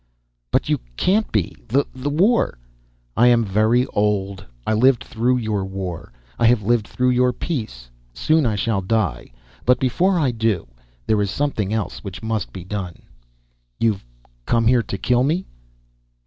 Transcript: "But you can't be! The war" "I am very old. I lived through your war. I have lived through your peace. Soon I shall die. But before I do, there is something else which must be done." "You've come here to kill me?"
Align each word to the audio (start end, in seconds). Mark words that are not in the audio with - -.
"But 0.49 0.67
you 0.67 0.79
can't 0.97 1.31
be! 1.31 1.55
The 1.67 2.09
war" 2.09 2.57
"I 3.23 3.27
am 3.27 3.45
very 3.45 3.85
old. 3.93 4.43
I 4.65 4.73
lived 4.73 5.03
through 5.03 5.37
your 5.37 5.63
war. 5.63 6.11
I 6.39 6.47
have 6.47 6.63
lived 6.63 6.87
through 6.87 7.11
your 7.11 7.31
peace. 7.31 7.87
Soon 8.11 8.43
I 8.43 8.55
shall 8.55 8.81
die. 8.81 9.27
But 9.63 9.79
before 9.79 10.17
I 10.17 10.31
do, 10.31 10.67
there 11.05 11.21
is 11.21 11.29
something 11.29 11.71
else 11.71 11.99
which 12.03 12.23
must 12.23 12.51
be 12.51 12.63
done." 12.63 13.03
"You've 13.79 14.03
come 14.47 14.65
here 14.65 14.81
to 14.81 14.97
kill 14.97 15.21
me?" 15.23 15.45